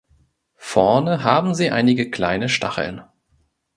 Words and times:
Vorne 0.55 1.23
haben 1.23 1.53
sie 1.53 1.69
einige 1.69 2.09
kleine 2.09 2.49
Stacheln. 2.49 3.03